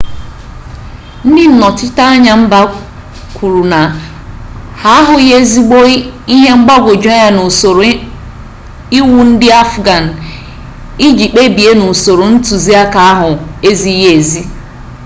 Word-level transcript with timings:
ndị 1.27 1.43
nnọchiteanya 1.51 2.33
mba 2.41 2.59
kwuru 3.35 3.63
na 3.71 3.81
ha 4.81 4.91
ahụghị 4.99 5.29
ezigbi 5.39 5.93
ihe 6.35 6.51
mgbagwujuanya 6.59 7.29
n'usoro 7.35 7.85
iwu 8.99 9.17
ndị 9.29 9.47
afghan 9.63 10.05
iji 11.07 11.25
kpebie 11.31 11.71
n'usoro 11.79 12.23
ntụziaka 12.33 12.99
ahụ 13.11 13.31
ezighị 13.69 14.05
ezi 14.17 14.41